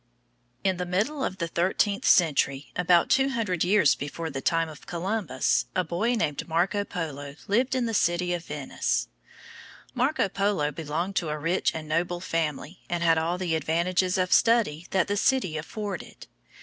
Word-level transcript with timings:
In 0.63 0.77
the 0.77 0.85
middle 0.87 1.23
of 1.23 1.37
the 1.37 1.47
thirteenth 1.47 2.05
century, 2.05 2.71
about 2.75 3.07
two 3.11 3.29
hundred 3.29 3.63
years 3.63 3.93
before 3.93 4.31
the 4.31 4.41
time 4.41 4.67
of 4.67 4.87
Columbus, 4.87 5.67
a 5.75 5.83
boy 5.83 6.15
named 6.15 6.47
Marco 6.47 6.83
Polo 6.83 7.35
lived 7.47 7.75
in 7.75 7.85
the 7.85 7.93
city 7.93 8.33
of 8.33 8.45
Venice. 8.45 9.09
[Illustration: 9.09 9.91
Marco 9.93 10.27
Polo.] 10.29 10.55
Marco 10.63 10.63
Polo 10.63 10.71
belonged 10.71 11.15
to 11.17 11.29
a 11.29 11.37
rich 11.37 11.75
and 11.75 11.87
noble 11.87 12.19
family, 12.19 12.79
and 12.89 13.03
had 13.03 13.19
all 13.19 13.37
the 13.37 13.53
advantages 13.53 14.17
of 14.17 14.33
study 14.33 14.87
that 14.89 15.07
the 15.07 15.15
city 15.17 15.55
afforded. 15.55 16.25